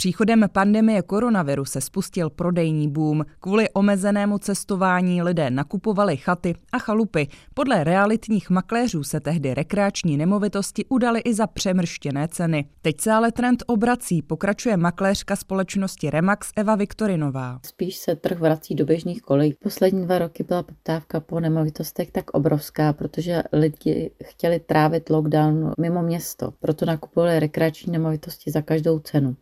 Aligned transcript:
příchodem 0.00 0.44
pandemie 0.52 1.02
koronaviru 1.02 1.64
se 1.64 1.80
spustil 1.80 2.30
prodejní 2.30 2.88
boom. 2.90 3.24
Kvůli 3.40 3.70
omezenému 3.70 4.38
cestování 4.38 5.22
lidé 5.22 5.50
nakupovali 5.50 6.16
chaty 6.16 6.54
a 6.72 6.78
chalupy. 6.78 7.28
Podle 7.54 7.84
realitních 7.84 8.50
makléřů 8.50 9.02
se 9.02 9.20
tehdy 9.20 9.54
rekreační 9.54 10.16
nemovitosti 10.16 10.84
udaly 10.88 11.20
i 11.20 11.34
za 11.34 11.46
přemrštěné 11.46 12.28
ceny. 12.28 12.68
Teď 12.82 13.00
se 13.00 13.12
ale 13.12 13.32
trend 13.32 13.62
obrací, 13.66 14.22
pokračuje 14.22 14.76
makléřka 14.76 15.36
společnosti 15.36 16.10
Remax 16.10 16.52
Eva 16.56 16.74
Viktorinová. 16.74 17.60
Spíš 17.66 17.96
se 17.96 18.16
trh 18.16 18.38
vrací 18.38 18.74
do 18.74 18.84
běžných 18.84 19.22
kolejí. 19.22 19.54
Poslední 19.62 20.04
dva 20.04 20.18
roky 20.18 20.44
byla 20.44 20.62
poptávka 20.62 21.20
po 21.20 21.40
nemovitostech 21.40 22.10
tak 22.10 22.30
obrovská, 22.30 22.92
protože 22.92 23.42
lidi 23.52 24.10
chtěli 24.24 24.60
trávit 24.60 25.10
lockdown 25.10 25.72
mimo 25.80 26.02
město, 26.02 26.52
proto 26.60 26.86
nakupovali 26.86 27.40
rekreační 27.40 27.92
nemovitosti 27.92 28.50
za 28.50 28.62
každou 28.62 28.98
cenu. 28.98 29.36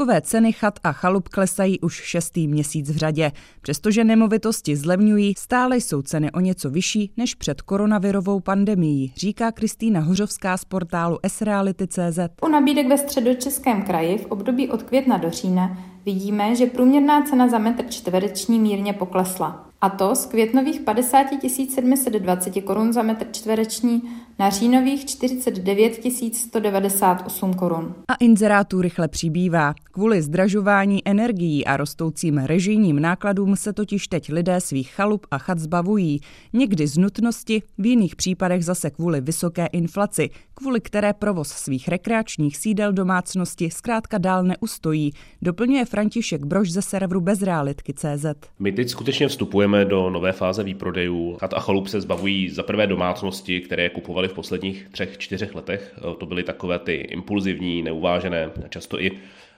Nabídkové 0.00 0.20
ceny 0.20 0.52
chat 0.52 0.78
a 0.84 0.92
chalup 0.92 1.28
klesají 1.28 1.80
už 1.80 1.94
šestý 1.94 2.48
měsíc 2.48 2.90
v 2.90 2.96
řadě. 2.96 3.32
Přestože 3.60 4.04
nemovitosti 4.04 4.76
zlevňují, 4.76 5.34
stále 5.38 5.76
jsou 5.76 6.02
ceny 6.02 6.32
o 6.32 6.40
něco 6.40 6.70
vyšší 6.70 7.12
než 7.16 7.34
před 7.34 7.62
koronavirovou 7.62 8.40
pandemií, 8.40 9.12
říká 9.16 9.52
Kristýna 9.52 10.00
Hořovská 10.00 10.56
z 10.56 10.64
portálu 10.64 11.18
sreality.cz. 11.26 12.18
U 12.42 12.48
nabídek 12.48 12.88
ve 12.88 12.98
středočeském 12.98 13.82
kraji 13.82 14.18
v 14.18 14.26
období 14.26 14.68
od 14.68 14.82
května 14.82 15.16
do 15.16 15.30
října 15.30 15.78
vidíme, 16.04 16.56
že 16.56 16.66
průměrná 16.66 17.22
cena 17.22 17.48
za 17.48 17.58
metr 17.58 17.84
čtvereční 17.88 18.58
mírně 18.58 18.92
poklesla 18.92 19.70
a 19.80 19.90
to 19.90 20.14
z 20.14 20.26
květnových 20.26 20.80
50 20.80 21.26
720 21.74 22.60
korun 22.60 22.92
za 22.92 23.02
metr 23.02 23.26
čtvereční 23.32 24.02
na 24.40 24.50
říjnových 24.50 25.06
49 25.06 26.00
198 26.34 27.54
korun. 27.54 27.94
A 28.08 28.14
inzerátů 28.14 28.80
rychle 28.80 29.08
přibývá. 29.08 29.74
Kvůli 29.92 30.22
zdražování 30.22 31.08
energií 31.08 31.64
a 31.64 31.76
rostoucím 31.76 32.38
režijním 32.38 33.00
nákladům 33.00 33.56
se 33.56 33.72
totiž 33.72 34.08
teď 34.08 34.32
lidé 34.32 34.60
svých 34.60 34.90
chalup 34.90 35.26
a 35.30 35.38
chat 35.38 35.58
zbavují. 35.58 36.20
Někdy 36.52 36.86
z 36.86 36.98
nutnosti, 36.98 37.62
v 37.78 37.86
jiných 37.86 38.16
případech 38.16 38.64
zase 38.64 38.90
kvůli 38.90 39.20
vysoké 39.20 39.66
inflaci, 39.66 40.30
kvůli 40.54 40.80
které 40.80 41.12
provoz 41.12 41.48
svých 41.48 41.88
rekreačních 41.88 42.56
sídel 42.56 42.92
domácnosti 42.92 43.70
zkrátka 43.70 44.18
dál 44.18 44.44
neustojí, 44.44 45.12
doplňuje 45.42 45.84
František 45.84 46.44
Brož 46.44 46.72
ze 46.72 46.82
serveru 46.82 47.20
bezrealitky.cz. 47.20 48.26
My 48.58 48.72
teď 48.72 48.88
skutečně 48.88 49.28
vstupujeme 49.28 49.84
do 49.84 50.10
nové 50.10 50.32
fáze 50.32 50.62
výprodejů. 50.62 51.36
Chat 51.40 51.54
a 51.54 51.60
chalup 51.60 51.88
se 51.88 52.00
zbavují 52.00 52.50
za 52.50 52.62
prvé 52.62 52.86
domácnosti, 52.86 53.60
které 53.60 53.90
kupovali 53.90 54.29
v 54.30 54.34
posledních 54.34 54.88
třech, 54.90 55.18
čtyřech 55.18 55.54
letech. 55.54 55.94
To 56.18 56.26
byly 56.26 56.42
takové 56.42 56.78
ty 56.78 56.94
impulzivní, 56.94 57.82
neuvážené, 57.82 58.50
často 58.68 59.00
i 59.00 59.10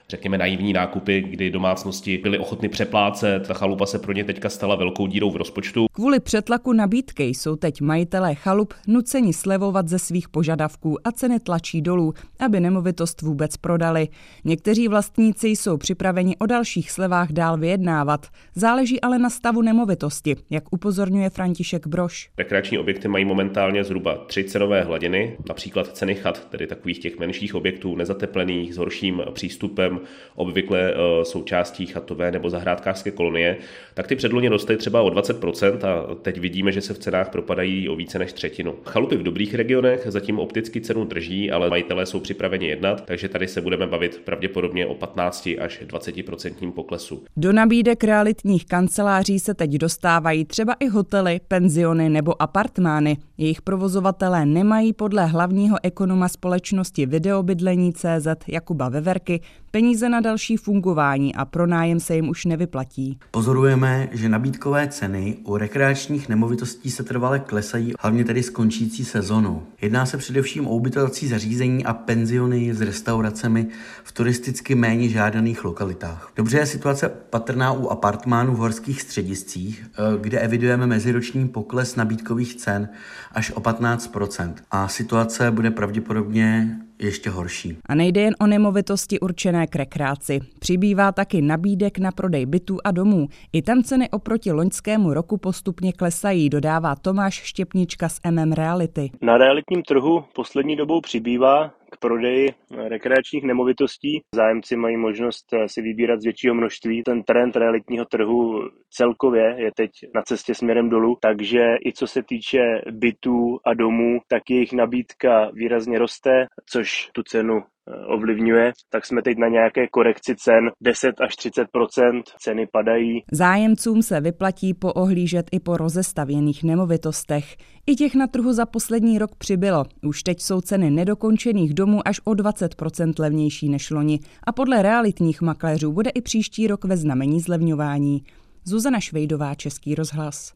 řekněme, 0.09 0.37
naivní 0.37 0.73
nákupy, 0.73 1.21
kdy 1.21 1.51
domácnosti 1.51 2.17
byly 2.17 2.39
ochotny 2.39 2.69
přeplácet. 2.69 3.47
Ta 3.47 3.53
chalupa 3.53 3.85
se 3.85 3.99
pro 3.99 4.13
ně 4.13 4.23
teďka 4.23 4.49
stala 4.49 4.75
velkou 4.75 5.07
dírou 5.07 5.31
v 5.31 5.35
rozpočtu. 5.35 5.85
Kvůli 5.91 6.19
přetlaku 6.19 6.73
nabídky 6.73 7.23
jsou 7.23 7.55
teď 7.55 7.81
majitelé 7.81 8.35
chalup 8.35 8.73
nuceni 8.87 9.33
slevovat 9.33 9.87
ze 9.87 9.99
svých 9.99 10.29
požadavků 10.29 11.07
a 11.07 11.11
ceny 11.11 11.39
tlačí 11.39 11.81
dolů, 11.81 12.13
aby 12.39 12.59
nemovitost 12.59 13.21
vůbec 13.21 13.57
prodali. 13.57 14.07
Někteří 14.45 14.87
vlastníci 14.87 15.47
jsou 15.47 15.77
připraveni 15.77 16.37
o 16.37 16.45
dalších 16.45 16.91
slevách 16.91 17.31
dál 17.31 17.57
vyjednávat. 17.57 18.27
Záleží 18.55 19.01
ale 19.01 19.19
na 19.19 19.29
stavu 19.29 19.61
nemovitosti, 19.61 20.35
jak 20.49 20.63
upozorňuje 20.71 21.29
František 21.29 21.87
Broš. 21.87 22.29
Rekreační 22.37 22.77
objekty 22.77 23.07
mají 23.07 23.25
momentálně 23.25 23.83
zhruba 23.83 24.17
tři 24.17 24.43
cenové 24.43 24.83
hladiny, 24.83 25.37
například 25.49 25.87
ceny 25.97 26.15
chat, 26.15 26.45
tedy 26.49 26.67
takových 26.67 26.99
těch 26.99 27.19
menších 27.19 27.55
objektů 27.55 27.95
nezateplených 27.95 28.73
s 28.73 28.77
horším 28.77 29.21
přístupem 29.33 29.92
obvykle 30.35 30.93
eh, 30.93 31.25
součástí 31.25 31.85
chatové 31.85 32.31
nebo 32.31 32.49
zahrádkářské 32.49 33.11
kolonie, 33.11 33.57
tak 33.93 34.07
ty 34.07 34.15
předloně 34.15 34.49
rostly 34.49 34.77
třeba 34.77 35.01
o 35.01 35.09
20% 35.09 35.87
a 35.87 36.15
teď 36.15 36.39
vidíme, 36.39 36.71
že 36.71 36.81
se 36.81 36.93
v 36.93 36.99
cenách 36.99 37.29
propadají 37.29 37.89
o 37.89 37.95
více 37.95 38.19
než 38.19 38.33
třetinu. 38.33 38.75
Chalupy 38.85 39.17
v 39.17 39.23
dobrých 39.23 39.55
regionech 39.55 40.01
zatím 40.05 40.39
opticky 40.39 40.81
cenu 40.81 41.05
drží, 41.05 41.51
ale 41.51 41.69
majitelé 41.69 42.05
jsou 42.05 42.19
připraveni 42.19 42.67
jednat, 42.67 43.05
takže 43.05 43.29
tady 43.29 43.47
se 43.47 43.61
budeme 43.61 43.87
bavit 43.87 44.21
pravděpodobně 44.25 44.85
o 44.85 44.95
15 44.95 45.49
až 45.59 45.81
20% 45.87 46.71
poklesu. 46.71 47.23
Do 47.37 47.53
nabídek 47.53 48.03
realitních 48.03 48.65
kanceláří 48.65 49.39
se 49.39 49.53
teď 49.53 49.71
dostávají 49.71 50.45
třeba 50.45 50.73
i 50.73 50.87
hotely, 50.87 51.39
penziony 51.47 52.09
nebo 52.09 52.41
apartmány. 52.41 53.17
Jejich 53.37 53.61
provozovatelé 53.61 54.45
nemají 54.45 54.93
podle 54.93 55.25
hlavního 55.25 55.77
ekonoma 55.83 56.27
společnosti 56.27 57.05
videobydlení 57.05 57.93
CZ 57.93 58.27
Jakuba 58.47 58.89
Veverky 58.89 59.41
peníze 59.71 59.82
na 60.09 60.19
další 60.19 60.57
fungování 60.57 61.35
a 61.35 61.45
pronájem 61.45 61.99
se 61.99 62.15
jim 62.15 62.29
už 62.29 62.45
nevyplatí. 62.45 63.19
Pozorujeme, 63.31 64.09
že 64.11 64.29
nabídkové 64.29 64.87
ceny 64.87 65.37
u 65.43 65.57
rekreačních 65.57 66.29
nemovitostí 66.29 66.91
se 66.91 67.03
trvale 67.03 67.39
klesají, 67.39 67.93
hlavně 67.99 68.23
tedy 68.25 68.43
s 68.43 68.49
končící 68.49 69.05
sezónou. 69.05 69.63
Jedná 69.81 70.05
se 70.05 70.17
především 70.17 70.67
o 70.67 70.75
ubytovací 70.75 71.27
zařízení 71.27 71.85
a 71.85 71.93
penziony 71.93 72.73
s 72.73 72.81
restauracemi 72.81 73.67
v 74.03 74.11
turisticky 74.11 74.75
méně 74.75 75.09
žádaných 75.09 75.63
lokalitách. 75.63 76.31
Dobře 76.35 76.57
je 76.57 76.65
situace 76.65 77.09
patrná 77.09 77.71
u 77.71 77.87
apartmánů 77.87 78.53
v 78.53 78.57
horských 78.57 79.01
střediscích, 79.01 79.85
eh, 79.85 80.17
kde 80.21 80.39
evidujeme 80.39 80.87
meziroční 80.87 81.47
pokles 81.47 81.95
nabídkových 81.95 82.55
cen 82.55 82.89
až 83.31 83.51
o 83.51 83.59
15% 83.59 84.53
a 84.71 84.87
situace 84.87 85.51
bude 85.51 85.71
pravděpodobně 85.71 86.77
ještě 86.99 87.29
horší. 87.29 87.77
A 87.85 87.95
nejde 87.95 88.21
jen 88.21 88.35
o 88.41 88.47
nemovitosti 88.47 89.19
určené 89.19 89.67
k 89.67 89.75
rekreaci. 89.75 90.39
Přibývá 90.59 91.11
taky 91.11 91.41
nabídek 91.41 91.97
na 91.97 92.11
prodej 92.11 92.45
bytů 92.45 92.77
a 92.83 92.91
domů. 92.91 93.27
I 93.53 93.61
tam 93.61 93.83
ceny 93.83 94.09
oproti 94.09 94.51
loňskému 94.51 95.13
roku 95.13 95.37
postupně 95.37 95.93
klesají, 95.93 96.49
dodává 96.49 96.95
Tomáš 96.95 97.33
Štěpnička 97.33 98.09
z 98.09 98.19
MM 98.31 98.51
Reality. 98.51 99.11
Na 99.21 99.37
realitním 99.37 99.83
trhu 99.83 100.23
poslední 100.35 100.75
dobou 100.75 101.01
přibývá 101.01 101.71
prodeji 102.03 102.53
rekreačních 102.87 103.43
nemovitostí. 103.43 104.21
Zájemci 104.35 104.75
mají 104.75 104.97
možnost 104.97 105.45
eh, 105.53 105.69
si 105.69 105.81
vybírat 105.81 106.21
z 106.21 106.23
většího 106.23 106.55
množství. 106.55 107.03
Ten 107.03 107.23
trend 107.23 107.55
realitního 107.55 108.05
trhu 108.05 108.69
celkově 108.89 109.55
je 109.57 109.71
teď 109.75 109.91
na 110.15 110.21
cestě 110.21 110.55
směrem 110.55 110.89
dolů, 110.89 111.17
takže 111.21 111.59
i 111.85 111.93
co 111.93 112.07
se 112.07 112.23
týče 112.23 112.59
bytů 112.91 113.59
a 113.65 113.73
domů, 113.73 114.19
tak 114.27 114.43
jejich 114.49 114.73
nabídka 114.73 115.51
výrazně 115.53 115.99
roste, 115.99 116.45
což 116.65 117.09
tu 117.13 117.23
cenu 117.23 117.63
Eh, 117.82 117.82
ovlivňuje, 118.07 118.71
tak 118.89 119.05
jsme 119.05 119.21
teď 119.21 119.37
na 119.37 119.47
nějaké 119.47 119.87
korekci 119.87 120.35
cen 120.35 120.71
10 120.81 121.21
až 121.21 121.33
30% 121.33 122.21
ceny 122.39 122.67
padají. 122.71 123.23
Zájemcům 123.31 124.01
se 124.01 124.21
vyplatí 124.21 124.73
poohlížet 124.73 125.45
i 125.51 125.59
po 125.59 125.77
rozestavěných 125.77 126.63
nemovitostech. 126.63 127.55
I 127.87 127.95
těch 127.95 128.15
na 128.15 128.27
trhu 128.27 128.53
za 128.53 128.65
poslední 128.65 129.17
rok 129.17 129.35
přibylo. 129.35 129.85
Už 130.01 130.23
teď 130.23 130.41
jsou 130.41 130.61
ceny 130.61 130.91
nedokončených 130.91 131.73
domů 131.73 131.99
až 132.05 132.21
o 132.23 132.31
20% 132.31 133.13
levnější 133.19 133.69
než 133.69 133.91
loni 133.91 134.19
a 134.43 134.51
podle 134.51 134.81
realitních 134.81 135.41
makléřů 135.41 135.91
bude 135.91 136.09
i 136.09 136.21
příští 136.21 136.67
rok 136.67 136.85
ve 136.85 136.97
znamení 136.97 137.39
zlevňování. 137.39 138.23
Zuzana 138.65 138.99
Švejdová, 138.99 139.55
Český 139.55 139.95
rozhlas. 139.95 140.51